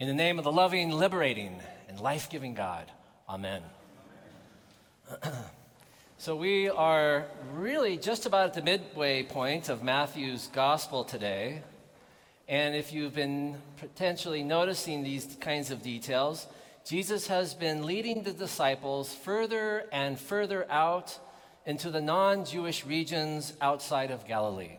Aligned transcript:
In 0.00 0.08
the 0.08 0.14
name 0.14 0.38
of 0.38 0.44
the 0.44 0.50
loving, 0.50 0.90
liberating, 0.90 1.60
and 1.88 2.00
life 2.00 2.28
giving 2.28 2.54
God, 2.54 2.90
Amen. 3.28 3.62
so, 6.18 6.34
we 6.34 6.68
are 6.68 7.26
really 7.52 7.96
just 7.96 8.26
about 8.26 8.46
at 8.46 8.54
the 8.54 8.62
midway 8.62 9.22
point 9.22 9.68
of 9.68 9.84
Matthew's 9.84 10.48
gospel 10.48 11.04
today. 11.04 11.62
And 12.48 12.74
if 12.74 12.92
you've 12.92 13.14
been 13.14 13.56
potentially 13.76 14.42
noticing 14.42 15.04
these 15.04 15.36
kinds 15.40 15.70
of 15.70 15.80
details, 15.80 16.48
Jesus 16.84 17.28
has 17.28 17.54
been 17.54 17.86
leading 17.86 18.24
the 18.24 18.32
disciples 18.32 19.14
further 19.14 19.86
and 19.92 20.18
further 20.18 20.68
out 20.72 21.16
into 21.66 21.92
the 21.92 22.00
non 22.00 22.44
Jewish 22.44 22.84
regions 22.84 23.52
outside 23.60 24.10
of 24.10 24.26
Galilee. 24.26 24.78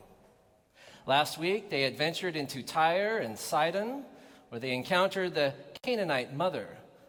Last 1.07 1.37
week, 1.37 1.69
they 1.69 1.85
adventured 1.85 2.35
into 2.35 2.61
Tyre 2.61 3.19
and 3.19 3.39
Sidon 3.39 4.03
where 4.55 4.61
they 4.61 4.71
encounter 4.71 5.29
the 5.29 5.53
Canaanite 5.81 6.33
mother 6.33 6.65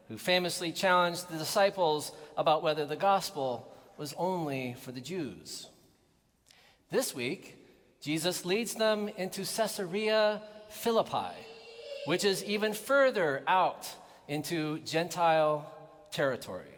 who 0.09 0.19
famously 0.19 0.73
challenged 0.73 1.29
the 1.29 1.39
disciples 1.39 2.11
about 2.37 2.61
whether 2.61 2.85
the 2.85 2.97
gospel 2.97 3.73
was 3.97 4.13
only 4.19 4.75
for 4.81 4.91
the 4.91 5.01
Jews. 5.01 5.69
This 6.91 7.15
week, 7.15 7.57
Jesus 8.01 8.45
leads 8.45 8.75
them 8.75 9.09
into 9.17 9.45
Caesarea 9.45 10.43
Philippi, 10.71 11.37
which 12.07 12.25
is 12.25 12.43
even 12.43 12.73
further 12.73 13.45
out 13.47 13.89
into 14.27 14.81
Gentile 14.81 15.73
territory. 16.11 16.75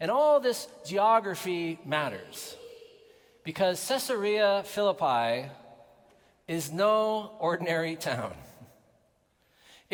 And 0.00 0.10
all 0.10 0.40
this 0.40 0.66
geography 0.84 1.78
matters 1.86 2.56
because 3.44 3.86
Caesarea 3.86 4.64
Philippi 4.64 5.48
is 6.48 6.72
no 6.72 7.30
ordinary 7.38 7.94
town. 7.94 8.34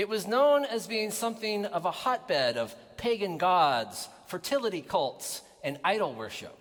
It 0.00 0.08
was 0.08 0.26
known 0.26 0.64
as 0.64 0.86
being 0.86 1.10
something 1.10 1.66
of 1.66 1.84
a 1.84 1.90
hotbed 1.90 2.56
of 2.56 2.74
pagan 2.96 3.36
gods, 3.36 4.08
fertility 4.28 4.80
cults, 4.80 5.42
and 5.62 5.78
idol 5.84 6.14
worship. 6.14 6.56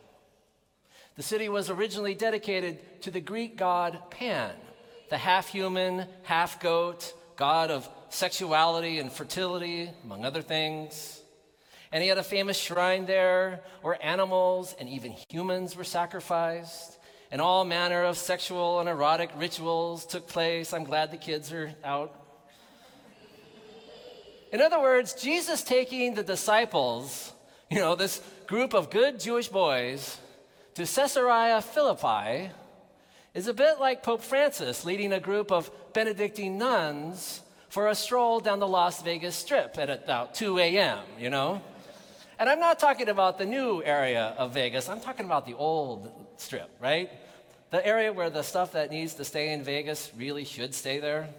The 1.15 1.23
city 1.23 1.47
was 1.47 1.69
originally 1.69 2.15
dedicated 2.15 3.01
to 3.03 3.11
the 3.11 3.21
Greek 3.21 3.55
god 3.55 3.97
Pan, 4.11 4.51
the 5.09 5.17
half 5.17 5.47
human, 5.47 6.05
half 6.23 6.59
goat, 6.59 7.13
god 7.37 7.71
of 7.71 7.87
sexuality 8.09 8.99
and 8.99 9.09
fertility, 9.09 9.89
among 10.03 10.25
other 10.25 10.41
things. 10.41 11.21
And 11.93 12.03
he 12.03 12.09
had 12.09 12.17
a 12.17 12.23
famous 12.23 12.57
shrine 12.59 13.05
there 13.05 13.61
where 13.81 14.05
animals 14.05 14.75
and 14.81 14.89
even 14.89 15.15
humans 15.29 15.77
were 15.77 15.85
sacrificed, 15.85 16.99
and 17.31 17.39
all 17.39 17.63
manner 17.63 18.03
of 18.03 18.17
sexual 18.17 18.81
and 18.81 18.89
erotic 18.89 19.29
rituals 19.37 20.05
took 20.05 20.27
place. 20.27 20.73
I'm 20.73 20.83
glad 20.83 21.11
the 21.11 21.15
kids 21.15 21.53
are 21.53 21.73
out 21.85 22.18
in 24.51 24.61
other 24.61 24.79
words, 24.79 25.13
Jesus 25.13 25.63
taking 25.63 26.15
the 26.15 26.23
disciples, 26.23 27.33
you 27.69 27.77
know, 27.77 27.95
this 27.95 28.21
group 28.47 28.73
of 28.73 28.89
good 28.89 29.19
Jewish 29.19 29.47
boys, 29.47 30.17
to 30.75 30.85
Caesarea 30.85 31.61
Philippi 31.61 32.51
is 33.33 33.47
a 33.47 33.53
bit 33.53 33.79
like 33.79 34.01
Pope 34.01 34.21
Francis 34.21 34.85
leading 34.85 35.13
a 35.13 35.19
group 35.19 35.51
of 35.51 35.69
Benedictine 35.93 36.57
nuns 36.57 37.41
for 37.69 37.87
a 37.87 37.95
stroll 37.95 38.39
down 38.39 38.59
the 38.59 38.67
Las 38.67 39.01
Vegas 39.03 39.35
Strip 39.35 39.77
at 39.77 39.89
about 39.89 40.33
2 40.33 40.57
a.m., 40.57 40.99
you 41.19 41.29
know? 41.29 41.61
And 42.39 42.49
I'm 42.49 42.59
not 42.59 42.79
talking 42.79 43.09
about 43.09 43.37
the 43.37 43.45
new 43.45 43.83
area 43.83 44.33
of 44.37 44.53
Vegas, 44.53 44.89
I'm 44.89 45.01
talking 45.01 45.25
about 45.25 45.45
the 45.45 45.53
old 45.53 46.11
strip, 46.37 46.69
right? 46.79 47.09
The 47.69 47.85
area 47.85 48.11
where 48.11 48.29
the 48.29 48.41
stuff 48.41 48.71
that 48.71 48.89
needs 48.89 49.13
to 49.15 49.25
stay 49.25 49.53
in 49.53 49.63
Vegas 49.63 50.11
really 50.17 50.45
should 50.45 50.73
stay 50.73 50.99
there. 50.99 51.29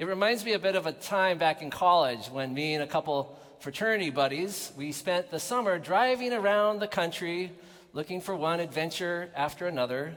It 0.00 0.06
reminds 0.06 0.46
me 0.46 0.54
a 0.54 0.58
bit 0.58 0.76
of 0.76 0.86
a 0.86 0.92
time 0.92 1.36
back 1.36 1.60
in 1.60 1.68
college 1.68 2.28
when 2.28 2.54
me 2.54 2.72
and 2.72 2.82
a 2.82 2.86
couple 2.86 3.38
fraternity 3.58 4.08
buddies, 4.08 4.72
we 4.74 4.92
spent 4.92 5.30
the 5.30 5.38
summer 5.38 5.78
driving 5.78 6.32
around 6.32 6.78
the 6.78 6.88
country 6.88 7.52
looking 7.92 8.22
for 8.22 8.34
one 8.34 8.60
adventure 8.60 9.28
after 9.36 9.66
another 9.66 10.16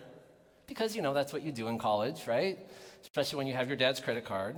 because 0.67 0.95
you 0.95 1.01
know 1.01 1.13
that's 1.13 1.33
what 1.33 1.41
you 1.41 1.51
do 1.51 1.67
in 1.67 1.77
college, 1.77 2.27
right? 2.27 2.57
Especially 3.01 3.35
when 3.35 3.45
you 3.45 3.55
have 3.55 3.67
your 3.67 3.75
dad's 3.75 3.99
credit 3.99 4.23
card. 4.23 4.55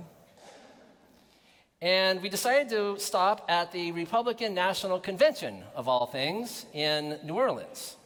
And 1.82 2.22
we 2.22 2.28
decided 2.28 2.68
to 2.68 2.96
stop 3.00 3.46
at 3.48 3.72
the 3.72 3.90
Republican 3.90 4.54
National 4.54 5.00
Convention, 5.00 5.64
of 5.74 5.88
all 5.88 6.06
things, 6.06 6.66
in 6.72 7.18
New 7.24 7.34
Orleans. 7.34 7.96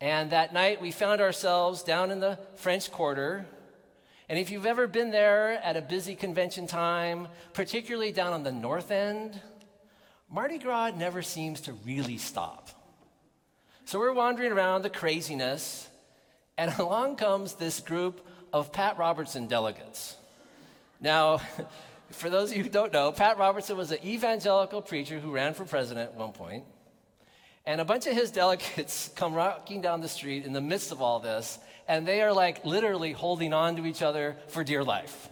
And 0.00 0.30
that 0.30 0.54
night 0.54 0.80
we 0.80 0.92
found 0.92 1.20
ourselves 1.20 1.82
down 1.82 2.10
in 2.10 2.20
the 2.20 2.38
French 2.56 2.90
Quarter 2.90 3.44
and 4.28 4.38
if 4.38 4.50
you've 4.50 4.66
ever 4.66 4.86
been 4.86 5.10
there 5.10 5.60
at 5.62 5.76
a 5.76 5.82
busy 5.82 6.14
convention 6.14 6.66
time, 6.66 7.28
particularly 7.52 8.12
down 8.12 8.32
on 8.32 8.42
the 8.42 8.52
north 8.52 8.90
end, 8.90 9.40
Mardi 10.30 10.58
Gras 10.58 10.92
never 10.96 11.22
seems 11.22 11.60
to 11.62 11.72
really 11.84 12.16
stop. 12.16 12.70
So 13.84 13.98
we're 13.98 14.12
wandering 14.12 14.52
around 14.52 14.82
the 14.82 14.90
craziness, 14.90 15.88
and 16.56 16.72
along 16.78 17.16
comes 17.16 17.54
this 17.54 17.80
group 17.80 18.26
of 18.52 18.72
Pat 18.72 18.98
Robertson 18.98 19.46
delegates. 19.46 20.16
Now, 21.00 21.40
for 22.10 22.30
those 22.30 22.50
of 22.50 22.56
you 22.56 22.62
who 22.62 22.70
don't 22.70 22.92
know, 22.92 23.12
Pat 23.12 23.38
Robertson 23.38 23.76
was 23.76 23.90
an 23.90 23.98
evangelical 24.04 24.80
preacher 24.80 25.18
who 25.18 25.30
ran 25.30 25.54
for 25.54 25.64
president 25.64 26.10
at 26.10 26.16
one 26.16 26.32
point. 26.32 26.64
And 27.66 27.80
a 27.80 27.84
bunch 27.84 28.06
of 28.06 28.14
his 28.14 28.30
delegates 28.42 29.10
come 29.14 29.34
rocking 29.34 29.80
down 29.80 30.00
the 30.00 30.08
street 30.08 30.44
in 30.44 30.52
the 30.52 30.60
midst 30.60 30.92
of 30.92 31.02
all 31.02 31.20
this, 31.20 31.58
and 31.88 32.06
they 32.06 32.22
are 32.22 32.32
like 32.32 32.64
literally 32.64 33.12
holding 33.12 33.52
on 33.52 33.76
to 33.76 33.86
each 33.86 34.02
other 34.02 34.36
for 34.48 34.64
dear 34.64 34.84
life. 34.84 35.28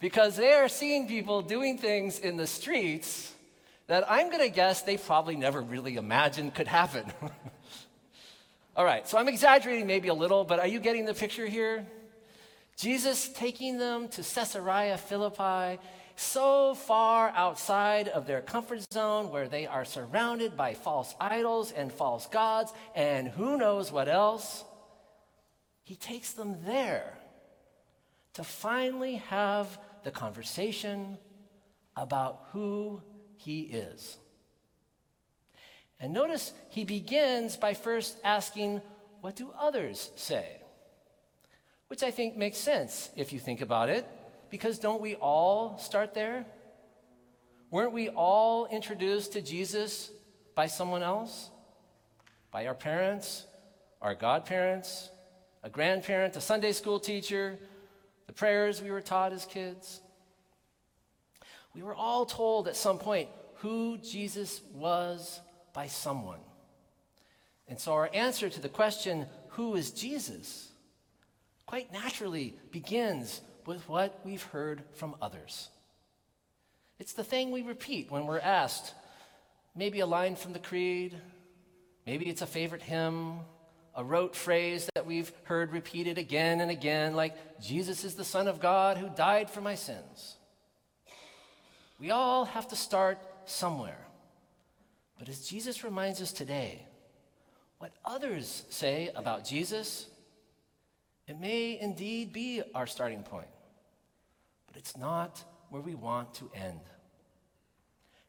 because 0.00 0.36
they 0.36 0.52
are 0.52 0.68
seeing 0.68 1.08
people 1.08 1.42
doing 1.42 1.78
things 1.78 2.18
in 2.18 2.36
the 2.36 2.46
streets 2.46 3.34
that 3.86 4.04
I'm 4.10 4.26
going 4.26 4.46
to 4.46 4.54
guess 4.54 4.82
they 4.82 4.96
probably 4.96 5.36
never 5.36 5.60
really 5.60 5.96
imagined 5.96 6.54
could 6.54 6.68
happen. 6.68 7.10
All 8.76 8.84
right, 8.84 9.08
so 9.08 9.18
I'm 9.18 9.28
exaggerating 9.28 9.86
maybe 9.86 10.08
a 10.08 10.14
little, 10.14 10.44
but 10.44 10.60
are 10.60 10.66
you 10.66 10.78
getting 10.78 11.04
the 11.04 11.14
picture 11.14 11.46
here? 11.46 11.86
Jesus 12.76 13.28
taking 13.30 13.78
them 13.78 14.06
to 14.08 14.22
Caesarea 14.22 14.96
Philippi, 14.98 15.80
so 16.18 16.74
far 16.74 17.30
outside 17.30 18.08
of 18.08 18.26
their 18.26 18.40
comfort 18.40 18.80
zone 18.92 19.30
where 19.30 19.48
they 19.48 19.66
are 19.66 19.84
surrounded 19.84 20.56
by 20.56 20.74
false 20.74 21.14
idols 21.20 21.70
and 21.70 21.92
false 21.92 22.26
gods 22.26 22.72
and 22.96 23.28
who 23.28 23.56
knows 23.56 23.92
what 23.92 24.08
else. 24.08 24.64
He 25.88 25.94
takes 25.94 26.32
them 26.32 26.54
there 26.66 27.14
to 28.34 28.44
finally 28.44 29.14
have 29.30 29.78
the 30.04 30.10
conversation 30.10 31.16
about 31.96 32.48
who 32.52 33.00
he 33.38 33.62
is. 33.62 34.18
And 35.98 36.12
notice 36.12 36.52
he 36.68 36.84
begins 36.84 37.56
by 37.56 37.72
first 37.72 38.18
asking, 38.22 38.82
What 39.22 39.34
do 39.34 39.50
others 39.58 40.10
say? 40.14 40.60
Which 41.86 42.02
I 42.02 42.10
think 42.10 42.36
makes 42.36 42.58
sense 42.58 43.08
if 43.16 43.32
you 43.32 43.38
think 43.38 43.62
about 43.62 43.88
it, 43.88 44.06
because 44.50 44.78
don't 44.78 45.00
we 45.00 45.14
all 45.14 45.78
start 45.78 46.12
there? 46.12 46.44
Weren't 47.70 47.94
we 47.94 48.10
all 48.10 48.66
introduced 48.66 49.32
to 49.32 49.40
Jesus 49.40 50.10
by 50.54 50.66
someone 50.66 51.02
else? 51.02 51.48
By 52.50 52.66
our 52.66 52.74
parents, 52.74 53.46
our 54.02 54.14
godparents, 54.14 55.08
a 55.62 55.70
grandparent, 55.70 56.36
a 56.36 56.40
Sunday 56.40 56.72
school 56.72 57.00
teacher, 57.00 57.58
the 58.26 58.32
prayers 58.32 58.82
we 58.82 58.90
were 58.90 59.00
taught 59.00 59.32
as 59.32 59.44
kids. 59.44 60.00
We 61.74 61.82
were 61.82 61.94
all 61.94 62.26
told 62.26 62.68
at 62.68 62.76
some 62.76 62.98
point 62.98 63.28
who 63.56 63.98
Jesus 63.98 64.60
was 64.74 65.40
by 65.72 65.86
someone. 65.86 66.40
And 67.68 67.78
so 67.78 67.92
our 67.92 68.10
answer 68.12 68.48
to 68.48 68.60
the 68.60 68.68
question, 68.68 69.26
who 69.48 69.74
is 69.74 69.90
Jesus, 69.90 70.70
quite 71.66 71.92
naturally 71.92 72.54
begins 72.70 73.40
with 73.66 73.86
what 73.88 74.20
we've 74.24 74.42
heard 74.42 74.82
from 74.94 75.14
others. 75.20 75.68
It's 76.98 77.12
the 77.12 77.24
thing 77.24 77.50
we 77.50 77.62
repeat 77.62 78.10
when 78.10 78.26
we're 78.26 78.40
asked, 78.40 78.94
maybe 79.76 80.00
a 80.00 80.06
line 80.06 80.34
from 80.34 80.52
the 80.52 80.58
creed, 80.58 81.14
maybe 82.06 82.26
it's 82.26 82.42
a 82.42 82.46
favorite 82.46 82.82
hymn, 82.82 83.40
a 83.98 84.04
rote 84.04 84.36
phrase 84.36 84.88
that 84.94 85.06
we've 85.06 85.32
heard 85.42 85.72
repeated 85.72 86.18
again 86.18 86.60
and 86.60 86.70
again, 86.70 87.16
like, 87.16 87.34
Jesus 87.60 88.04
is 88.04 88.14
the 88.14 88.24
Son 88.24 88.46
of 88.46 88.60
God 88.60 88.96
who 88.96 89.08
died 89.08 89.50
for 89.50 89.60
my 89.60 89.74
sins. 89.74 90.36
We 91.98 92.12
all 92.12 92.44
have 92.44 92.68
to 92.68 92.76
start 92.76 93.18
somewhere. 93.44 93.98
But 95.18 95.28
as 95.28 95.48
Jesus 95.48 95.82
reminds 95.82 96.22
us 96.22 96.32
today, 96.32 96.86
what 97.78 97.90
others 98.04 98.62
say 98.70 99.10
about 99.16 99.44
Jesus, 99.44 100.06
it 101.26 101.40
may 101.40 101.76
indeed 101.80 102.32
be 102.32 102.62
our 102.76 102.86
starting 102.86 103.24
point, 103.24 103.48
but 104.68 104.76
it's 104.76 104.96
not 104.96 105.42
where 105.70 105.82
we 105.82 105.96
want 105.96 106.34
to 106.34 106.48
end. 106.54 106.82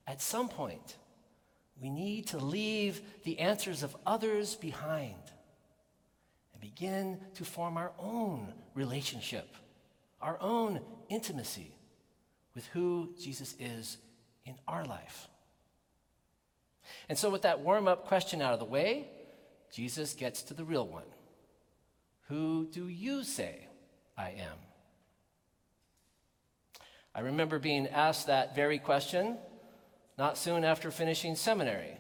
At 0.08 0.20
some 0.20 0.50
point, 0.50 0.98
we 1.80 1.92
need 1.92 2.26
to 2.30 2.40
leave 2.40 3.02
the 3.24 3.38
answers 3.38 3.84
of 3.84 3.96
others 4.08 4.56
behind 4.56 5.14
and 6.60 6.76
begin 6.76 7.18
to 7.36 7.46
form 7.46 7.78
our 7.78 7.92
own 8.00 8.54
relationship, 8.74 9.56
our 10.22 10.38
own 10.42 10.82
intimacy 11.10 11.76
with 12.56 12.66
who 12.68 13.10
Jesus 13.20 13.56
is 13.60 13.98
in 14.46 14.56
our 14.68 14.86
life. 14.86 15.28
And 17.08 17.18
so, 17.18 17.30
with 17.30 17.44
that 17.44 17.60
warm 17.60 17.88
up 17.88 18.08
question 18.08 18.42
out 18.42 18.54
of 18.54 18.60
the 18.60 18.66
way, 18.66 19.08
Jesus 19.72 20.14
gets 20.14 20.42
to 20.44 20.54
the 20.54 20.64
real 20.64 20.88
one 20.88 21.06
Who 22.28 22.68
do 22.72 22.88
you 22.88 23.24
say 23.24 23.68
I 24.18 24.30
am? 24.30 24.58
I 27.14 27.22
remember 27.22 27.60
being 27.60 27.88
asked 27.88 28.28
that 28.28 28.56
very 28.56 28.80
question 28.80 29.38
not 30.18 30.38
soon 30.38 30.64
after 30.66 30.92
finishing 30.92 31.36
seminary. 31.36 31.98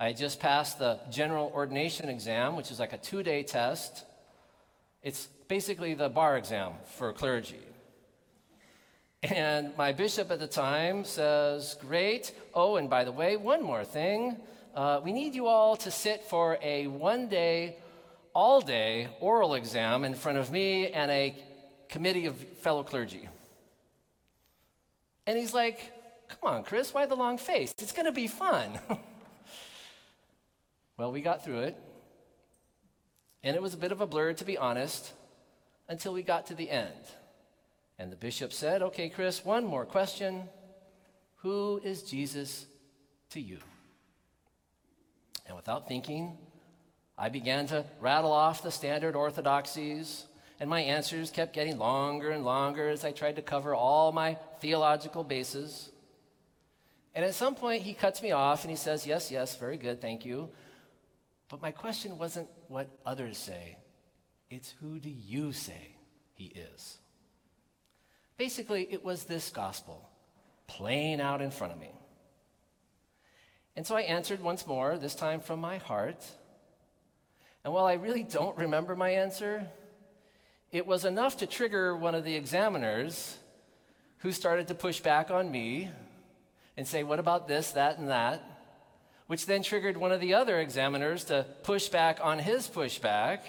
I 0.00 0.12
just 0.12 0.38
passed 0.38 0.78
the 0.78 1.00
general 1.10 1.50
ordination 1.52 2.08
exam, 2.08 2.54
which 2.54 2.70
is 2.70 2.78
like 2.78 2.92
a 2.92 2.98
two 2.98 3.24
day 3.24 3.42
test. 3.42 4.04
It's 5.02 5.26
basically 5.48 5.94
the 5.94 6.08
bar 6.08 6.36
exam 6.36 6.72
for 6.96 7.12
clergy. 7.12 7.60
And 9.24 9.76
my 9.76 9.92
bishop 9.92 10.30
at 10.30 10.38
the 10.38 10.46
time 10.46 11.04
says, 11.04 11.76
Great. 11.80 12.32
Oh, 12.54 12.76
and 12.76 12.88
by 12.88 13.02
the 13.02 13.10
way, 13.10 13.36
one 13.36 13.62
more 13.62 13.84
thing. 13.84 14.36
Uh, 14.72 15.00
we 15.02 15.12
need 15.12 15.34
you 15.34 15.48
all 15.48 15.74
to 15.76 15.90
sit 15.90 16.22
for 16.22 16.58
a 16.62 16.86
one 16.86 17.28
day, 17.28 17.76
all 18.32 18.60
day 18.60 19.08
oral 19.18 19.54
exam 19.54 20.04
in 20.04 20.14
front 20.14 20.38
of 20.38 20.52
me 20.52 20.88
and 20.92 21.10
a 21.10 21.34
committee 21.88 22.26
of 22.26 22.36
fellow 22.36 22.84
clergy. 22.84 23.28
And 25.26 25.36
he's 25.36 25.52
like, 25.52 25.92
Come 26.28 26.54
on, 26.54 26.62
Chris, 26.62 26.94
why 26.94 27.06
the 27.06 27.16
long 27.16 27.38
face? 27.38 27.74
It's 27.78 27.92
going 27.92 28.06
to 28.06 28.12
be 28.12 28.28
fun. 28.28 28.78
well, 30.98 31.12
we 31.12 31.22
got 31.22 31.44
through 31.44 31.60
it. 31.60 31.76
And 33.42 33.56
it 33.56 33.62
was 33.62 33.72
a 33.72 33.78
bit 33.78 33.92
of 33.92 34.00
a 34.00 34.06
blur, 34.06 34.34
to 34.34 34.44
be 34.44 34.58
honest, 34.58 35.12
until 35.88 36.12
we 36.12 36.22
got 36.22 36.48
to 36.48 36.54
the 36.54 36.68
end. 36.68 36.92
And 37.98 38.12
the 38.12 38.16
bishop 38.16 38.52
said, 38.52 38.82
Okay, 38.82 39.08
Chris, 39.08 39.44
one 39.44 39.64
more 39.64 39.86
question. 39.86 40.42
Who 41.36 41.80
is 41.82 42.02
Jesus 42.02 42.66
to 43.30 43.40
you? 43.40 43.58
And 45.46 45.56
without 45.56 45.88
thinking, 45.88 46.36
I 47.16 47.28
began 47.28 47.66
to 47.68 47.84
rattle 48.00 48.32
off 48.32 48.62
the 48.62 48.70
standard 48.70 49.14
orthodoxies, 49.16 50.24
and 50.60 50.68
my 50.68 50.80
answers 50.80 51.30
kept 51.30 51.54
getting 51.54 51.78
longer 51.78 52.30
and 52.30 52.44
longer 52.44 52.88
as 52.88 53.04
I 53.04 53.12
tried 53.12 53.36
to 53.36 53.42
cover 53.42 53.74
all 53.74 54.10
my 54.10 54.36
theological 54.60 55.22
bases. 55.22 55.90
And 57.14 57.24
at 57.24 57.34
some 57.34 57.54
point, 57.54 57.82
he 57.82 57.94
cuts 57.94 58.20
me 58.20 58.32
off 58.32 58.64
and 58.64 58.70
he 58.70 58.76
says, 58.76 59.06
Yes, 59.06 59.30
yes, 59.30 59.56
very 59.56 59.76
good, 59.76 60.00
thank 60.00 60.24
you. 60.24 60.50
But 61.48 61.62
my 61.62 61.70
question 61.70 62.18
wasn't 62.18 62.48
what 62.68 62.88
others 63.06 63.38
say, 63.38 63.78
it's 64.50 64.74
who 64.80 64.98
do 64.98 65.10
you 65.10 65.52
say 65.52 65.96
he 66.34 66.46
is? 66.46 66.98
Basically, 68.36 68.86
it 68.90 69.04
was 69.04 69.24
this 69.24 69.50
gospel 69.50 70.08
playing 70.66 71.20
out 71.20 71.40
in 71.40 71.50
front 71.50 71.72
of 71.72 71.78
me. 71.78 71.90
And 73.74 73.86
so 73.86 73.96
I 73.96 74.02
answered 74.02 74.40
once 74.40 74.66
more, 74.66 74.98
this 74.98 75.14
time 75.14 75.40
from 75.40 75.60
my 75.60 75.78
heart. 75.78 76.24
And 77.64 77.72
while 77.72 77.86
I 77.86 77.94
really 77.94 78.22
don't 78.22 78.56
remember 78.56 78.94
my 78.94 79.10
answer, 79.10 79.66
it 80.70 80.86
was 80.86 81.04
enough 81.04 81.38
to 81.38 81.46
trigger 81.46 81.96
one 81.96 82.14
of 82.14 82.24
the 82.24 82.34
examiners 82.34 83.36
who 84.18 84.32
started 84.32 84.68
to 84.68 84.74
push 84.74 85.00
back 85.00 85.30
on 85.30 85.50
me 85.50 85.90
and 86.76 86.86
say, 86.86 87.02
What 87.02 87.18
about 87.18 87.48
this, 87.48 87.72
that, 87.72 87.98
and 87.98 88.08
that? 88.08 88.42
Which 89.28 89.46
then 89.46 89.62
triggered 89.62 89.96
one 89.96 90.10
of 90.10 90.20
the 90.20 90.34
other 90.34 90.58
examiners 90.58 91.24
to 91.24 91.46
push 91.62 91.88
back 91.88 92.18
on 92.20 92.40
his 92.40 92.66
pushback. 92.66 93.40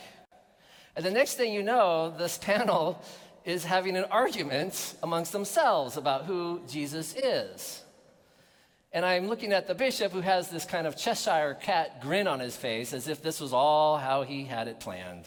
And 0.95 1.03
the 1.03 1.11
next 1.11 1.35
thing 1.35 1.51
you 1.53 1.63
know, 1.63 2.13
this 2.15 2.37
panel 2.41 3.01
is 3.43 3.65
having 3.65 3.97
an 3.97 4.05
argument 4.05 4.95
amongst 5.01 5.31
themselves 5.31 5.97
about 5.97 6.25
who 6.25 6.61
Jesus 6.67 7.15
is. 7.15 7.83
And 8.91 9.05
I'm 9.05 9.27
looking 9.27 9.53
at 9.53 9.67
the 9.67 9.75
bishop 9.75 10.11
who 10.11 10.21
has 10.21 10.49
this 10.49 10.65
kind 10.65 10.87
of 10.87 10.97
Cheshire 10.97 11.57
cat 11.61 12.01
grin 12.01 12.27
on 12.27 12.39
his 12.39 12.55
face 12.55 12.91
as 12.91 13.07
if 13.07 13.21
this 13.21 13.39
was 13.39 13.53
all 13.53 13.97
how 13.97 14.23
he 14.23 14.45
had 14.45 14.67
it 14.67 14.79
planned. 14.79 15.25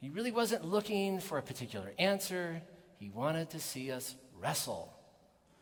He 0.00 0.10
really 0.10 0.30
wasn't 0.30 0.64
looking 0.64 1.18
for 1.18 1.38
a 1.38 1.42
particular 1.42 1.92
answer, 1.98 2.62
he 2.98 3.10
wanted 3.10 3.50
to 3.50 3.60
see 3.60 3.90
us 3.90 4.14
wrestle 4.40 4.92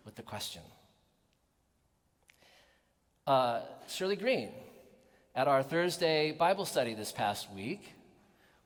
with 0.05 0.14
the 0.14 0.23
question. 0.23 0.62
Uh, 3.26 3.61
Shirley 3.88 4.14
Green, 4.14 4.50
at 5.34 5.49
our 5.49 5.61
Thursday 5.61 6.31
Bible 6.31 6.64
study 6.64 6.94
this 6.94 7.11
past 7.11 7.52
week, 7.52 7.93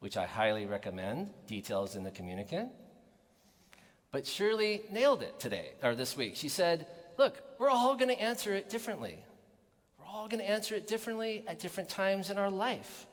which 0.01 0.19
I 0.19 0.27
highly 0.27 0.67
recommend, 0.67 1.31
details 1.47 1.97
in 1.97 2.05
the 2.05 2.11
communicant, 2.11 2.69
but 4.13 4.27
Shirley 4.27 4.83
nailed 4.93 5.23
it 5.23 5.41
today, 5.41 5.71
or 5.83 5.95
this 5.95 6.15
week. 6.15 6.37
She 6.37 6.51
said, 6.51 6.87
Look, 7.17 7.41
we're 7.59 7.71
all 7.71 7.97
going 7.97 8.15
to 8.15 8.21
answer 8.21 8.53
it 8.53 8.69
differently. 8.69 9.19
We're 9.99 10.13
all 10.13 10.29
going 10.29 10.43
to 10.43 10.51
answer 10.51 10.75
it 10.75 10.87
differently 10.87 11.43
at 11.47 11.59
different 11.59 11.89
times 11.89 12.29
in 12.29 12.37
our 12.37 12.51
life. 12.51 13.07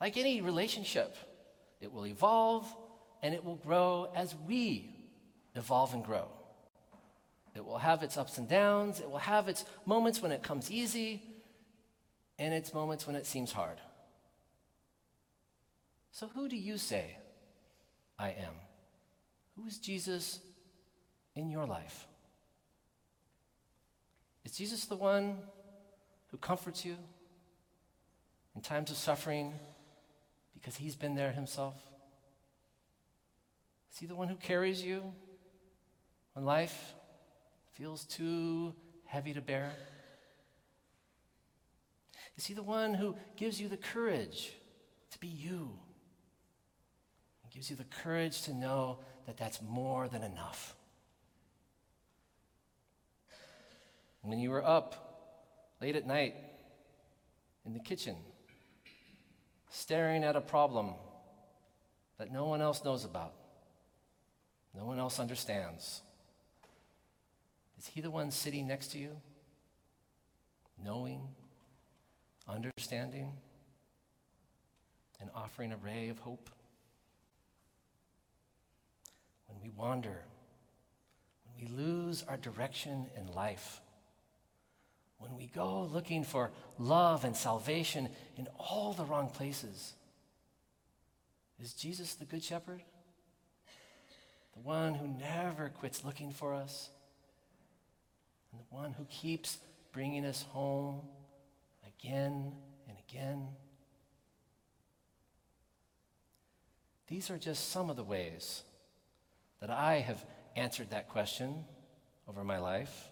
Like 0.00 0.16
any 0.16 0.40
relationship, 0.40 1.16
it 1.82 1.92
will 1.92 2.06
evolve 2.06 2.66
and 3.22 3.34
it 3.34 3.44
will 3.44 3.56
grow 3.56 4.10
as 4.14 4.34
we 4.48 4.88
evolve 5.54 5.92
and 5.92 6.02
grow. 6.02 6.28
It 7.54 7.64
will 7.64 7.78
have 7.78 8.02
its 8.02 8.16
ups 8.16 8.38
and 8.38 8.48
downs, 8.48 9.00
it 9.00 9.10
will 9.10 9.18
have 9.18 9.48
its 9.48 9.64
moments 9.84 10.22
when 10.22 10.32
it 10.32 10.42
comes 10.42 10.70
easy, 10.70 11.22
and 12.38 12.54
its 12.54 12.72
moments 12.72 13.06
when 13.06 13.16
it 13.16 13.26
seems 13.26 13.52
hard. 13.52 13.78
So, 16.12 16.28
who 16.28 16.48
do 16.48 16.56
you 16.56 16.78
say 16.78 17.16
I 18.18 18.30
am? 18.30 18.54
Who 19.56 19.66
is 19.66 19.78
Jesus 19.78 20.40
in 21.34 21.50
your 21.50 21.66
life? 21.66 22.06
Is 24.44 24.52
Jesus 24.52 24.86
the 24.86 24.96
one 24.96 25.38
who 26.28 26.36
comforts 26.36 26.84
you 26.84 26.96
in 28.54 28.62
times 28.62 28.90
of 28.90 28.96
suffering 28.96 29.52
because 30.54 30.76
he's 30.76 30.96
been 30.96 31.14
there 31.14 31.32
himself? 31.32 31.74
Is 33.92 33.98
he 33.98 34.06
the 34.06 34.14
one 34.14 34.28
who 34.28 34.36
carries 34.36 34.82
you 34.82 35.12
when 36.32 36.44
life 36.44 36.94
feels 37.72 38.04
too 38.04 38.74
heavy 39.04 39.32
to 39.34 39.40
bear? 39.40 39.72
Is 42.36 42.46
he 42.46 42.54
the 42.54 42.62
one 42.62 42.94
who 42.94 43.16
gives 43.36 43.60
you 43.60 43.68
the 43.68 43.76
courage 43.76 44.52
to 45.10 45.18
be 45.18 45.28
you? 45.28 45.70
And 47.42 47.52
gives 47.52 47.70
you 47.70 47.76
the 47.76 47.84
courage 47.84 48.42
to 48.42 48.54
know 48.54 48.98
that 49.26 49.36
that's 49.36 49.60
more 49.60 50.08
than 50.08 50.22
enough. 50.22 50.74
When 54.22 54.38
you 54.38 54.50
were 54.50 54.64
up 54.64 55.76
late 55.80 55.96
at 55.96 56.06
night 56.06 56.34
in 57.64 57.72
the 57.72 57.80
kitchen, 57.80 58.16
staring 59.70 60.24
at 60.24 60.36
a 60.36 60.40
problem 60.40 60.94
that 62.18 62.32
no 62.32 62.46
one 62.46 62.60
else 62.60 62.84
knows 62.84 63.04
about, 63.04 63.32
no 64.74 64.84
one 64.84 64.98
else 64.98 65.18
understands, 65.18 66.02
is 67.80 67.88
He 67.88 68.00
the 68.00 68.10
one 68.10 68.30
sitting 68.30 68.68
next 68.68 68.92
to 68.92 68.98
you, 68.98 69.16
knowing, 70.84 71.22
understanding, 72.48 73.32
and 75.20 75.30
offering 75.34 75.72
a 75.72 75.76
ray 75.76 76.10
of 76.10 76.20
hope? 76.20 76.50
when 79.50 79.60
we 79.62 79.70
wander, 79.76 80.22
when 81.44 81.68
we 81.68 81.76
lose 81.76 82.24
our 82.28 82.36
direction 82.36 83.06
in 83.16 83.32
life, 83.34 83.80
when 85.18 85.36
we 85.36 85.46
go 85.46 85.82
looking 85.92 86.24
for 86.24 86.50
love 86.78 87.24
and 87.24 87.36
salvation 87.36 88.08
in 88.36 88.48
all 88.58 88.92
the 88.92 89.04
wrong 89.04 89.28
places. 89.28 89.92
Is 91.58 91.74
Jesus 91.74 92.14
the 92.14 92.24
Good 92.24 92.42
Shepherd? 92.42 92.82
The 94.54 94.60
one 94.60 94.94
who 94.94 95.06
never 95.06 95.68
quits 95.68 96.04
looking 96.04 96.32
for 96.32 96.54
us? 96.54 96.88
And 98.52 98.60
the 98.60 98.74
one 98.74 98.92
who 98.92 99.04
keeps 99.04 99.58
bringing 99.92 100.24
us 100.24 100.42
home 100.42 101.02
again 101.86 102.52
and 102.88 102.96
again? 103.08 103.48
These 107.08 107.30
are 107.30 107.38
just 107.38 107.70
some 107.70 107.90
of 107.90 107.96
the 107.96 108.04
ways 108.04 108.62
that 109.60 109.70
I 109.70 109.96
have 109.96 110.24
answered 110.56 110.90
that 110.90 111.08
question 111.08 111.64
over 112.28 112.44
my 112.44 112.58
life. 112.58 113.08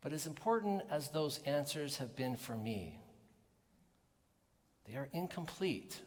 But 0.00 0.12
as 0.12 0.26
important 0.26 0.82
as 0.90 1.08
those 1.08 1.40
answers 1.44 1.98
have 1.98 2.16
been 2.16 2.36
for 2.36 2.56
me, 2.56 2.98
they 4.86 4.96
are 4.96 5.08
incomplete 5.12 6.00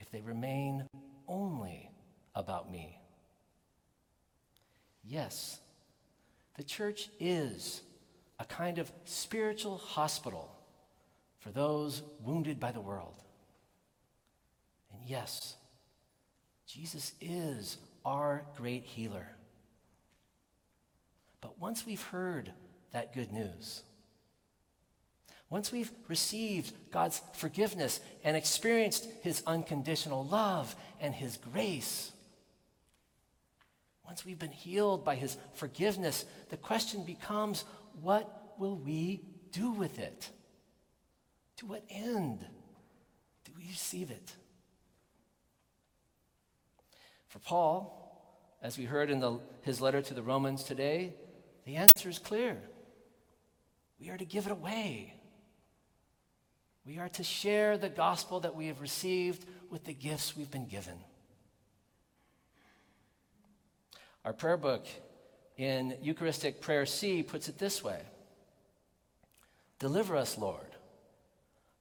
if 0.00 0.10
they 0.10 0.22
remain 0.22 0.86
only 1.28 1.90
about 2.34 2.70
me. 2.70 2.98
Yes, 5.06 5.60
the 6.56 6.64
church 6.64 7.10
is 7.20 7.82
a 8.38 8.44
kind 8.44 8.78
of 8.78 8.90
spiritual 9.04 9.78
hospital 9.78 10.50
for 11.38 11.50
those 11.50 12.02
wounded 12.20 12.58
by 12.58 12.72
the 12.72 12.80
world. 12.80 13.22
And 14.92 15.02
yes, 15.06 15.56
Jesus 16.66 17.12
is 17.20 17.76
our 18.04 18.44
great 18.56 18.84
healer. 18.84 19.28
But 21.40 21.60
once 21.60 21.84
we've 21.84 22.02
heard 22.02 22.52
that 22.92 23.12
good 23.12 23.30
news, 23.30 23.82
once 25.50 25.70
we've 25.70 25.90
received 26.08 26.72
God's 26.90 27.20
forgiveness 27.34 28.00
and 28.24 28.36
experienced 28.36 29.06
his 29.22 29.42
unconditional 29.46 30.24
love 30.24 30.74
and 31.00 31.14
his 31.14 31.36
grace, 31.36 32.12
once 34.06 34.24
we've 34.24 34.38
been 34.38 34.52
healed 34.52 35.04
by 35.04 35.14
his 35.14 35.36
forgiveness, 35.54 36.24
the 36.50 36.56
question 36.56 37.04
becomes 37.04 37.64
what 38.00 38.54
will 38.58 38.76
we 38.76 39.22
do 39.52 39.70
with 39.70 39.98
it? 39.98 40.30
To 41.58 41.66
what 41.66 41.82
end 41.88 42.44
do 43.44 43.52
we 43.56 43.66
receive 43.68 44.10
it? 44.10 44.32
For 47.28 47.38
Paul, 47.38 48.00
as 48.62 48.78
we 48.78 48.84
heard 48.84 49.10
in 49.10 49.20
the, 49.20 49.40
his 49.62 49.80
letter 49.80 50.02
to 50.02 50.14
the 50.14 50.22
Romans 50.22 50.64
today, 50.64 51.14
the 51.64 51.76
answer 51.76 52.08
is 52.08 52.18
clear. 52.18 52.58
We 53.98 54.10
are 54.10 54.18
to 54.18 54.24
give 54.24 54.46
it 54.46 54.52
away. 54.52 55.14
We 56.84 56.98
are 56.98 57.08
to 57.10 57.24
share 57.24 57.78
the 57.78 57.88
gospel 57.88 58.40
that 58.40 58.54
we 58.54 58.66
have 58.66 58.80
received 58.80 59.46
with 59.70 59.84
the 59.84 59.94
gifts 59.94 60.36
we've 60.36 60.50
been 60.50 60.66
given. 60.66 60.98
Our 64.24 64.32
prayer 64.32 64.56
book 64.56 64.86
in 65.58 65.96
Eucharistic 66.00 66.62
Prayer 66.62 66.86
C 66.86 67.22
puts 67.22 67.48
it 67.48 67.58
this 67.58 67.84
way 67.84 68.00
Deliver 69.78 70.16
us, 70.16 70.38
Lord, 70.38 70.76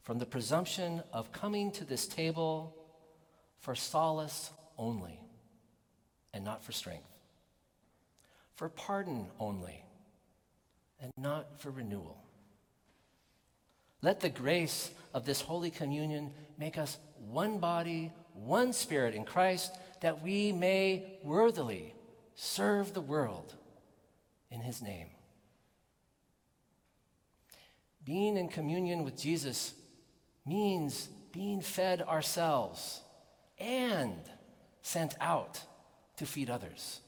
from 0.02 0.20
the 0.20 0.26
presumption 0.26 1.02
of 1.14 1.32
coming 1.32 1.72
to 1.72 1.86
this 1.86 2.06
table 2.06 2.76
for 3.60 3.76
solace 3.76 4.52
only 4.78 5.20
and 6.34 6.44
not 6.44 6.66
for 6.66 6.74
strength, 6.74 7.08
for 8.56 8.68
pardon 8.68 9.28
only 9.40 9.86
and 11.02 11.12
not 11.18 11.62
for 11.62 11.72
renewal. 11.72 12.18
Let 14.02 14.20
the 14.20 14.30
grace 14.30 14.92
of 15.14 15.26
this 15.26 15.40
Holy 15.40 15.72
Communion 15.72 16.32
make 16.58 16.78
us 16.78 16.98
one 17.30 17.60
body, 17.60 18.12
one 18.34 18.74
spirit 18.74 19.16
in 19.16 19.24
Christ, 19.24 19.74
that 20.02 20.22
we 20.22 20.52
may 20.52 21.20
worthily 21.24 21.94
serve 22.36 22.94
the 22.94 23.02
world 23.02 23.54
in 24.50 24.62
His 24.62 24.82
name. 24.82 25.08
Being 28.06 28.38
in 28.38 28.50
communion 28.50 29.04
with 29.04 29.18
Jesus 29.18 29.74
means 30.46 31.08
being 31.32 31.62
fed 31.62 32.02
ourselves 32.02 33.02
and 33.58 34.20
sent 34.82 35.16
out 35.22 35.62
to 36.18 36.26
feed 36.26 36.50
others. 36.50 37.00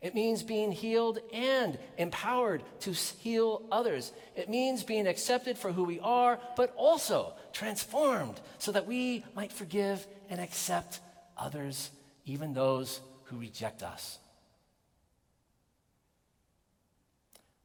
It 0.00 0.14
means 0.14 0.42
being 0.42 0.70
healed 0.70 1.18
and 1.32 1.78
empowered 1.96 2.62
to 2.80 2.92
heal 2.92 3.62
others. 3.72 4.12
It 4.36 4.50
means 4.50 4.84
being 4.84 5.06
accepted 5.06 5.56
for 5.56 5.72
who 5.72 5.84
we 5.84 5.98
are, 5.98 6.38
but 6.56 6.74
also 6.76 7.32
transformed 7.54 8.38
so 8.58 8.72
that 8.72 8.86
we 8.86 9.24
might 9.34 9.50
forgive 9.50 10.06
and 10.28 10.42
accept 10.42 11.00
others, 11.38 11.90
even 12.26 12.52
those 12.52 13.00
who 13.24 13.38
reject 13.38 13.82
us. 13.82 14.18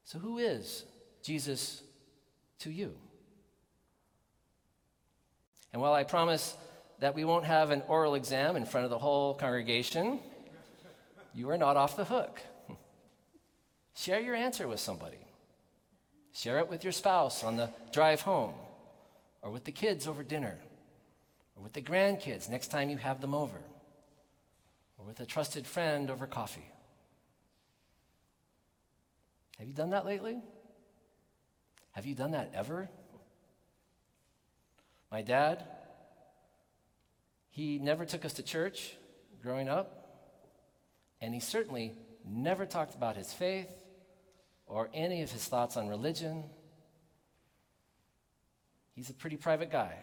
So, 0.10 0.18
who 0.18 0.40
is 0.40 0.86
Jesus 1.22 1.84
to 2.62 2.72
you? 2.72 2.96
And 5.72 5.80
while 5.80 5.94
I 5.94 6.04
promise 6.04 6.58
that 6.98 7.14
we 7.14 7.26
won't 7.26 7.46
have 7.46 7.70
an 7.70 7.84
oral 7.88 8.16
exam 8.16 8.56
in 8.56 8.66
front 8.66 8.86
of 8.86 8.90
the 8.90 8.98
whole 8.98 9.36
congregation, 9.36 10.20
you 11.36 11.52
are 11.52 11.60
not 11.60 11.78
off 11.78 11.96
the 11.96 12.06
hook. 12.06 12.42
Share 13.96 14.20
your 14.20 14.34
answer 14.34 14.68
with 14.68 14.80
somebody. 14.80 15.20
Share 16.34 16.58
it 16.58 16.70
with 16.70 16.84
your 16.84 16.92
spouse 16.92 17.44
on 17.44 17.58
the 17.58 17.70
drive 17.92 18.22
home, 18.22 18.56
or 19.44 19.52
with 19.52 19.66
the 19.66 19.72
kids 19.72 20.08
over 20.08 20.24
dinner, 20.24 20.58
or 21.56 21.62
with 21.62 21.74
the 21.74 21.84
grandkids 21.84 22.50
next 22.50 22.70
time 22.70 22.90
you 22.90 22.98
have 22.98 23.22
them 23.22 23.36
over, 23.36 23.62
or 24.98 25.06
with 25.06 25.20
a 25.20 25.26
trusted 25.28 25.68
friend 25.68 26.10
over 26.10 26.26
coffee. 26.26 26.66
Have 29.60 29.68
you 29.68 29.74
done 29.74 29.90
that 29.90 30.06
lately? 30.06 30.42
Have 31.92 32.06
you 32.06 32.16
done 32.16 32.32
that 32.32 32.52
ever? 32.54 32.90
My 35.12 35.22
dad, 35.22 35.66
he 37.50 37.78
never 37.78 38.06
took 38.06 38.24
us 38.24 38.34
to 38.34 38.44
church 38.44 38.96
growing 39.42 39.68
up. 39.68 39.96
And 41.20 41.34
he 41.34 41.42
certainly 41.42 41.94
never 42.26 42.66
talked 42.66 42.96
about 42.96 43.18
his 43.18 43.34
faith 43.34 43.70
or 44.66 44.90
any 44.94 45.22
of 45.24 45.32
his 45.32 45.44
thoughts 45.44 45.76
on 45.76 45.90
religion. 45.90 46.46
He's 48.96 49.10
a 49.10 49.14
pretty 49.14 49.36
private 49.36 49.72
guy. 49.72 49.94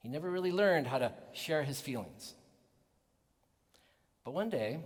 He 0.00 0.08
never 0.08 0.30
really 0.30 0.52
learned 0.52 0.86
how 0.86 0.98
to 0.98 1.12
share 1.34 1.64
his 1.64 1.80
feelings. 1.80 2.32
But 4.24 4.32
one 4.32 4.48
day, 4.48 4.78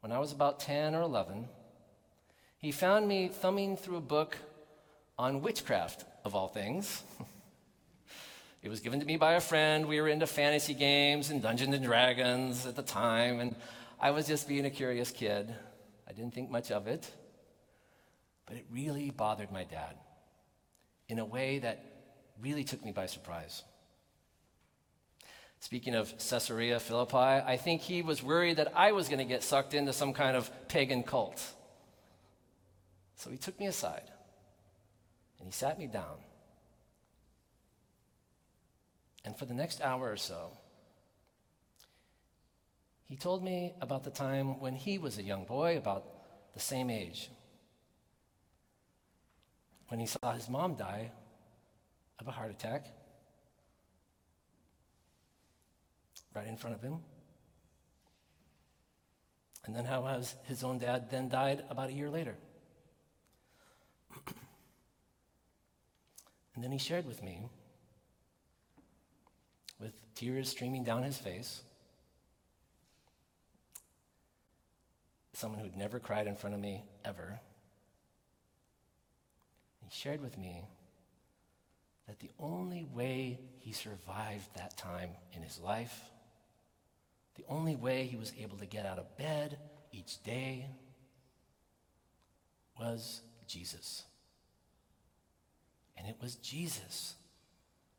when 0.00 0.12
I 0.12 0.18
was 0.18 0.32
about 0.32 0.60
10 0.60 0.94
or 0.94 1.02
11, 1.02 1.48
he 2.64 2.72
found 2.72 3.06
me 3.06 3.28
thumbing 3.28 3.76
through 3.76 3.98
a 3.98 4.00
book 4.00 4.38
on 5.18 5.42
witchcraft, 5.42 6.04
of 6.24 6.34
all 6.34 6.48
things. 6.48 7.02
It 8.62 8.70
was 8.70 8.80
given 8.80 8.98
to 9.00 9.04
me 9.04 9.18
by 9.18 9.34
a 9.34 9.42
friend. 9.42 9.84
We 9.84 10.00
were 10.00 10.08
into 10.08 10.26
fantasy 10.26 10.72
games 10.72 11.28
and 11.28 11.42
Dungeons 11.42 11.74
and 11.74 11.84
Dragons 11.84 12.64
at 12.64 12.74
the 12.74 12.82
time, 12.82 13.40
and 13.40 13.54
I 14.00 14.10
was 14.12 14.26
just 14.26 14.48
being 14.48 14.64
a 14.64 14.70
curious 14.70 15.10
kid. 15.10 15.54
I 16.08 16.12
didn't 16.12 16.32
think 16.32 16.50
much 16.50 16.70
of 16.70 16.86
it. 16.86 17.06
But 18.46 18.56
it 18.56 18.64
really 18.72 19.10
bothered 19.10 19.52
my 19.52 19.64
dad 19.64 19.96
in 21.10 21.18
a 21.18 21.26
way 21.26 21.58
that 21.58 21.84
really 22.40 22.64
took 22.64 22.82
me 22.82 22.90
by 22.90 23.04
surprise. 23.04 23.64
Speaking 25.60 25.94
of 25.94 26.14
Caesarea 26.16 26.80
Philippi, 26.80 27.18
I 27.18 27.58
think 27.58 27.82
he 27.82 28.00
was 28.00 28.22
worried 28.22 28.56
that 28.56 28.72
I 28.74 28.92
was 28.92 29.08
going 29.08 29.18
to 29.18 29.26
get 29.26 29.42
sucked 29.42 29.74
into 29.74 29.92
some 29.92 30.14
kind 30.14 30.38
of 30.38 30.50
pagan 30.68 31.02
cult. 31.02 31.42
So 33.16 33.30
he 33.30 33.36
took 33.36 33.58
me 33.58 33.66
aside 33.66 34.10
and 35.38 35.46
he 35.46 35.52
sat 35.52 35.78
me 35.78 35.86
down 35.86 36.18
and 39.24 39.36
for 39.36 39.46
the 39.46 39.54
next 39.54 39.80
hour 39.80 40.10
or 40.10 40.16
so, 40.16 40.50
he 43.08 43.16
told 43.16 43.42
me 43.42 43.74
about 43.80 44.04
the 44.04 44.10
time 44.10 44.60
when 44.60 44.74
he 44.74 44.98
was 44.98 45.18
a 45.18 45.22
young 45.22 45.44
boy, 45.44 45.76
about 45.78 46.04
the 46.52 46.60
same 46.60 46.90
age, 46.90 47.30
when 49.88 49.98
he 49.98 50.06
saw 50.06 50.32
his 50.32 50.48
mom 50.48 50.74
die 50.74 51.10
of 52.18 52.28
a 52.28 52.30
heart 52.30 52.50
attack 52.50 52.86
right 56.34 56.46
in 56.46 56.56
front 56.56 56.76
of 56.76 56.82
him. 56.82 56.98
And 59.64 59.74
then 59.74 59.86
how 59.86 60.20
his 60.44 60.62
own 60.62 60.78
dad 60.78 61.10
then 61.10 61.30
died 61.30 61.64
about 61.70 61.88
a 61.88 61.92
year 61.92 62.10
later. 62.10 62.36
And 66.54 66.62
then 66.62 66.70
he 66.70 66.78
shared 66.78 67.06
with 67.06 67.22
me 67.22 67.48
with 69.80 69.92
tears 70.14 70.48
streaming 70.48 70.84
down 70.84 71.02
his 71.02 71.18
face. 71.18 71.62
Someone 75.32 75.60
who'd 75.60 75.76
never 75.76 75.98
cried 75.98 76.26
in 76.26 76.36
front 76.36 76.54
of 76.54 76.60
me 76.60 76.84
ever. 77.04 77.40
He 79.80 79.88
shared 79.90 80.22
with 80.22 80.38
me 80.38 80.64
that 82.06 82.20
the 82.20 82.30
only 82.38 82.84
way 82.84 83.40
he 83.58 83.72
survived 83.72 84.48
that 84.54 84.76
time 84.76 85.10
in 85.32 85.42
his 85.42 85.58
life, 85.58 85.98
the 87.34 87.44
only 87.48 87.74
way 87.74 88.04
he 88.04 88.16
was 88.16 88.32
able 88.40 88.58
to 88.58 88.66
get 88.66 88.86
out 88.86 88.98
of 88.98 89.16
bed 89.16 89.58
each 89.92 90.22
day, 90.22 90.66
was 92.78 93.22
Jesus. 93.46 94.04
And 95.96 96.06
it 96.06 96.16
was 96.20 96.36
Jesus 96.36 97.14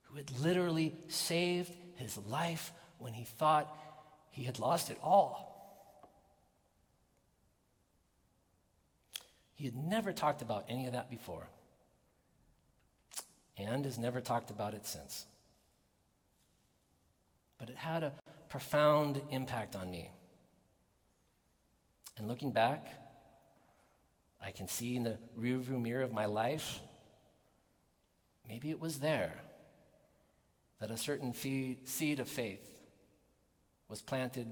who 0.03 0.17
had 0.17 0.31
literally 0.39 0.95
saved 1.07 1.71
his 1.95 2.17
life 2.17 2.71
when 2.97 3.13
he 3.13 3.23
thought 3.23 3.73
he 4.29 4.43
had 4.43 4.59
lost 4.59 4.89
it 4.89 4.97
all. 5.01 5.55
He 9.55 9.65
had 9.65 9.75
never 9.75 10.11
talked 10.11 10.41
about 10.41 10.65
any 10.67 10.85
of 10.85 10.93
that 10.93 11.09
before 11.09 11.47
and 13.57 13.85
has 13.85 13.97
never 13.97 14.21
talked 14.21 14.49
about 14.49 14.73
it 14.73 14.85
since. 14.85 15.25
But 17.57 17.69
it 17.69 17.77
had 17.77 18.03
a 18.03 18.11
profound 18.49 19.21
impact 19.29 19.75
on 19.75 19.89
me. 19.89 20.11
And 22.17 22.27
looking 22.27 22.51
back, 22.51 22.87
I 24.41 24.51
can 24.51 24.67
see 24.67 24.95
in 24.95 25.03
the 25.03 25.17
rearview 25.39 25.81
mirror 25.81 26.03
of 26.03 26.13
my 26.13 26.25
life, 26.25 26.79
maybe 28.47 28.69
it 28.69 28.79
was 28.79 28.99
there 28.99 29.33
that 30.79 30.91
a 30.91 30.97
certain 30.97 31.33
seed 31.33 32.19
of 32.19 32.27
faith 32.27 32.69
was 33.87 34.01
planted 34.01 34.47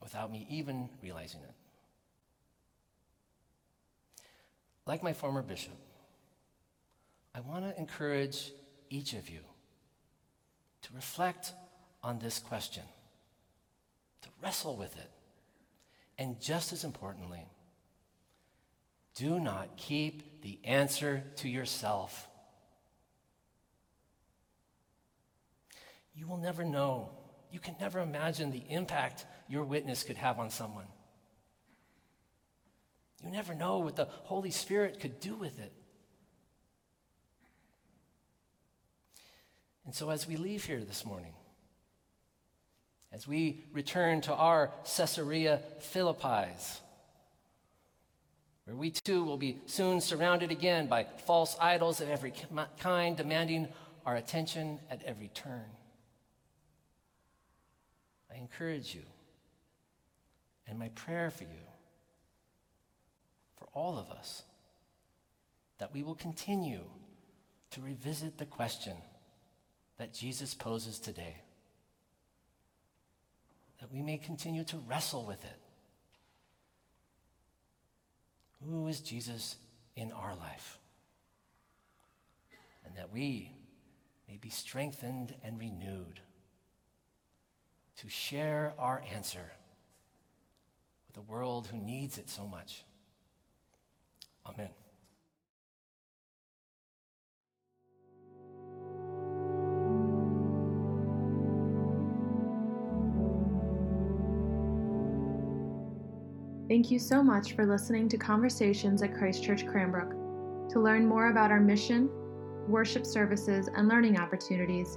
without 0.00 0.30
me 0.32 0.46
even 0.50 0.88
realizing 1.02 1.40
it. 1.40 1.54
Like 4.86 5.02
my 5.02 5.12
former 5.12 5.42
bishop, 5.42 5.76
I 7.34 7.40
want 7.40 7.64
to 7.64 7.78
encourage 7.78 8.52
each 8.90 9.12
of 9.12 9.30
you 9.30 9.40
to 10.82 10.94
reflect 10.94 11.52
on 12.02 12.18
this 12.18 12.38
question, 12.38 12.82
to 14.22 14.28
wrestle 14.42 14.76
with 14.76 14.96
it, 14.96 15.10
and 16.18 16.40
just 16.40 16.72
as 16.72 16.84
importantly, 16.84 17.46
do 19.14 19.38
not 19.38 19.76
keep 19.76 20.42
the 20.42 20.58
answer 20.64 21.22
to 21.36 21.48
yourself. 21.48 22.28
You 26.14 26.26
will 26.26 26.36
never 26.36 26.64
know. 26.64 27.10
You 27.50 27.58
can 27.58 27.76
never 27.80 28.00
imagine 28.00 28.50
the 28.50 28.64
impact 28.68 29.26
your 29.48 29.64
witness 29.64 30.04
could 30.04 30.16
have 30.16 30.38
on 30.38 30.50
someone. 30.50 30.86
You 33.22 33.30
never 33.30 33.54
know 33.54 33.78
what 33.78 33.96
the 33.96 34.08
Holy 34.24 34.50
Spirit 34.50 35.00
could 35.00 35.20
do 35.20 35.34
with 35.34 35.58
it. 35.58 35.72
And 39.84 39.94
so, 39.94 40.10
as 40.10 40.26
we 40.26 40.36
leave 40.36 40.64
here 40.64 40.80
this 40.80 41.04
morning, 41.04 41.34
as 43.12 43.28
we 43.28 43.64
return 43.72 44.20
to 44.22 44.34
our 44.34 44.70
Caesarea 44.96 45.60
Philippi's, 45.80 46.80
where 48.64 48.76
we 48.76 48.90
too 48.90 49.24
will 49.24 49.36
be 49.36 49.58
soon 49.66 50.00
surrounded 50.00 50.50
again 50.50 50.86
by 50.86 51.06
false 51.26 51.56
idols 51.60 52.00
of 52.00 52.08
every 52.08 52.32
kind, 52.78 53.16
demanding 53.16 53.68
our 54.06 54.16
attention 54.16 54.78
at 54.90 55.02
every 55.02 55.28
turn. 55.28 55.64
I 58.32 58.38
encourage 58.38 58.94
you, 58.94 59.02
and 60.66 60.78
my 60.78 60.88
prayer 60.90 61.30
for 61.30 61.44
you, 61.44 61.66
for 63.56 63.68
all 63.74 63.98
of 63.98 64.10
us, 64.10 64.42
that 65.78 65.92
we 65.92 66.02
will 66.02 66.14
continue 66.14 66.84
to 67.72 67.80
revisit 67.80 68.38
the 68.38 68.46
question 68.46 68.96
that 69.98 70.14
Jesus 70.14 70.54
poses 70.54 70.98
today, 70.98 71.36
that 73.80 73.92
we 73.92 74.02
may 74.02 74.16
continue 74.16 74.64
to 74.64 74.78
wrestle 74.88 75.26
with 75.26 75.44
it. 75.44 75.58
Who 78.64 78.86
is 78.86 79.00
Jesus 79.00 79.56
in 79.96 80.12
our 80.12 80.36
life? 80.36 80.78
And 82.86 82.96
that 82.96 83.12
we 83.12 83.52
may 84.28 84.36
be 84.36 84.50
strengthened 84.50 85.34
and 85.42 85.58
renewed 85.58 86.20
to 87.98 88.08
share 88.08 88.74
our 88.78 89.02
answer 89.14 89.52
with 91.08 91.16
a 91.16 91.30
world 91.30 91.68
who 91.68 91.78
needs 91.78 92.18
it 92.18 92.28
so 92.30 92.46
much. 92.46 92.84
Amen. 94.46 94.70
Thank 106.72 106.90
you 106.90 106.98
so 106.98 107.22
much 107.22 107.52
for 107.52 107.66
listening 107.66 108.08
to 108.08 108.16
Conversations 108.16 109.02
at 109.02 109.14
Christ 109.14 109.44
Church 109.44 109.66
Cranbrook. 109.66 110.70
To 110.70 110.80
learn 110.80 111.06
more 111.06 111.28
about 111.28 111.50
our 111.50 111.60
mission, 111.60 112.08
worship 112.66 113.04
services, 113.04 113.68
and 113.76 113.88
learning 113.88 114.18
opportunities, 114.18 114.96